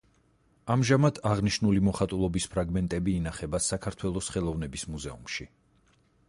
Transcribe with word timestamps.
ამჟამად 0.75 1.19
აღნიშნული 1.31 1.83
მოხატულობის 1.87 2.47
ფრაგმენტები 2.53 3.15
ინახება 3.19 3.61
საქართველოს 3.67 4.31
ხელოვნების 4.37 4.89
მუზეუმში. 4.95 5.49